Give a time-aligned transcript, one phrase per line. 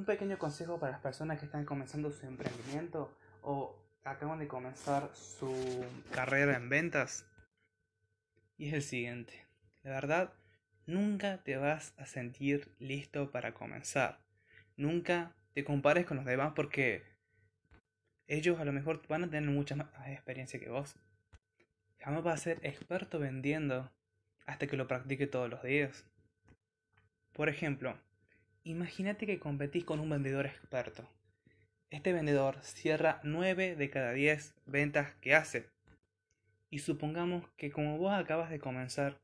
[0.00, 5.10] Un pequeño consejo para las personas que están comenzando su emprendimiento o acaban de comenzar
[5.14, 7.26] su carrera en ventas.
[8.56, 9.44] Y es el siguiente.
[9.82, 10.32] La verdad,
[10.86, 14.22] nunca te vas a sentir listo para comenzar.
[14.74, 17.04] Nunca te compares con los demás porque
[18.26, 20.96] ellos a lo mejor van a tener mucha más experiencia que vos.
[21.98, 23.92] Jamás vas a ser experto vendiendo
[24.46, 26.06] hasta que lo practique todos los días.
[27.34, 27.98] Por ejemplo,
[28.64, 31.08] imagínate que competís con un vendedor experto.
[31.90, 35.68] Este vendedor cierra 9 de cada 10 ventas que hace.
[36.70, 39.20] Y supongamos que como vos acabas de comenzar,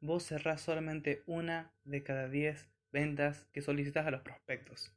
[0.00, 4.92] vos cerrás solamente una de cada 10 ventas que solicitas a los prospectos.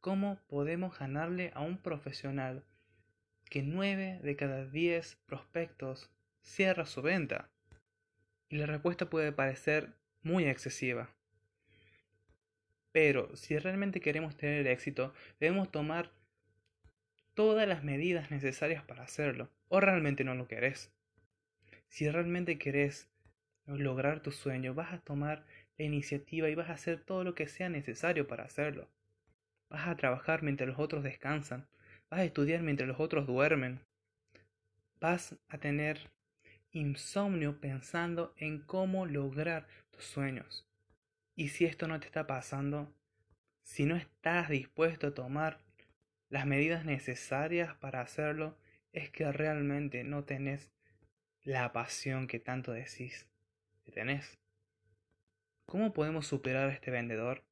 [0.00, 2.64] ¿Cómo podemos ganarle a un profesional
[3.50, 7.50] que 9 de cada 10 prospectos cierra su venta?
[8.48, 11.10] Y la respuesta puede parecer muy excesiva.
[12.92, 16.10] Pero si realmente queremos tener éxito, debemos tomar
[17.34, 19.50] todas las medidas necesarias para hacerlo.
[19.68, 20.90] O realmente no lo querés.
[21.88, 23.08] Si realmente querés
[23.66, 25.44] lograr tu sueño, vas a tomar
[25.78, 28.88] la iniciativa y vas a hacer todo lo que sea necesario para hacerlo.
[29.68, 31.68] Vas a trabajar mientras los otros descansan.
[32.10, 33.80] Vas a estudiar mientras los otros duermen.
[35.00, 36.10] Vas a tener
[36.72, 40.69] insomnio pensando en cómo lograr tus sueños.
[41.34, 42.92] Y si esto no te está pasando,
[43.62, 45.64] si no estás dispuesto a tomar
[46.28, 48.58] las medidas necesarias para hacerlo,
[48.92, 50.70] es que realmente no tenés
[51.42, 53.28] la pasión que tanto decís
[53.84, 54.38] que tenés.
[55.66, 57.44] ¿Cómo podemos superar a este vendedor?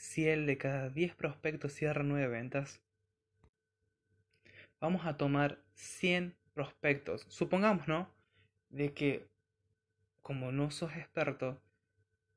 [0.00, 2.80] si el de cada 10 prospectos cierra 9 ventas,
[4.80, 7.26] vamos a tomar 100 prospectos.
[7.28, 8.08] Supongamos, ¿no?
[8.70, 9.28] De que
[10.22, 11.60] como no sos experto,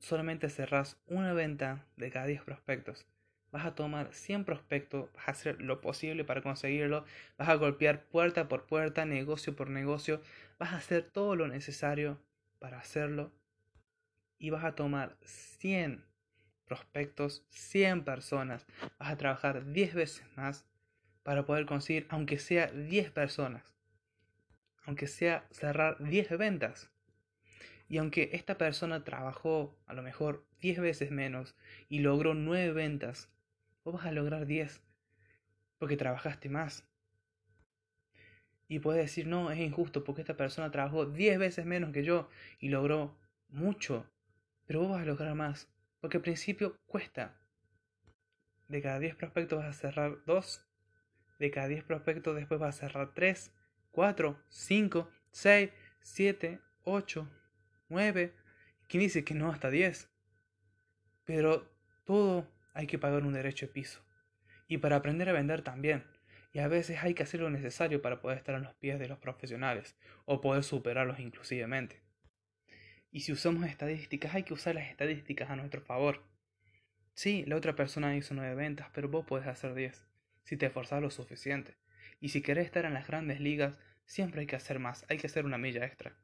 [0.04, 3.08] solamente cerrás una venta de cada 10 prospectos.
[3.52, 7.06] Vas a tomar 100 prospectos, vas a hacer lo posible para conseguirlo,
[7.38, 10.22] vas a golpear puerta por puerta, negocio por negocio,
[10.60, 12.20] vas a hacer todo lo necesario
[12.60, 13.32] para hacerlo
[14.40, 16.04] y vas a tomar 100
[16.66, 18.66] prospectos, 100 personas.
[19.00, 20.66] Vas a trabajar 10 veces más
[21.24, 23.74] para poder conseguir, aunque sea 10 personas.
[24.86, 26.90] Aunque sea cerrar 10 ventas.
[27.94, 31.56] Y aunque esta persona trabajó a lo mejor 10 veces menos
[31.90, 33.30] y logró 9 ventas,
[33.84, 34.82] vos vas a lograr 10
[35.78, 36.90] porque trabajaste más.
[38.68, 42.32] Y puedes decir, no, es injusto porque esta persona trabajó 10 veces menos que yo
[42.58, 43.16] y logró
[43.50, 44.10] mucho,
[44.66, 45.70] pero vos vas a lograr más
[46.02, 47.40] porque al principio cuesta.
[48.70, 50.66] De cada 10 prospectos vas a cerrar 2.
[51.38, 53.54] De cada 10 prospectos después vas a cerrar 3,
[53.92, 57.30] 4, 5, 6, 7, 8,
[57.94, 58.34] 9.
[58.88, 60.10] ¿Quién dice que no hasta 10?
[61.26, 61.72] Pero
[62.04, 64.04] todo hay que pagar un derecho de piso.
[64.68, 66.04] Y para aprender a vender también.
[66.52, 69.08] Y a veces hay que hacer lo necesario para poder estar en los pies de
[69.08, 69.96] los profesionales
[70.26, 72.02] o poder superarlos inclusivemente.
[73.12, 76.24] Y si usamos estadísticas, hay que usar las estadísticas a nuestro favor.
[77.14, 80.04] Sí, la otra persona hizo nueve ventas, pero vos podés hacer 10,
[80.44, 81.76] si te esforzás lo suficiente.
[82.20, 85.28] Y si querés estar en las grandes ligas, siempre hay que hacer más, hay que
[85.28, 86.18] hacer una milla extra.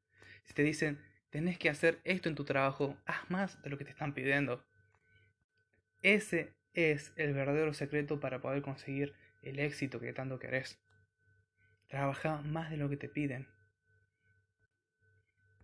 [0.45, 0.99] Si te dicen,
[1.29, 4.65] tenés que hacer esto en tu trabajo, haz más de lo que te están pidiendo.
[6.01, 10.79] Ese es el verdadero secreto para poder conseguir el éxito que tanto querés.
[11.87, 13.47] Trabaja más de lo que te piden.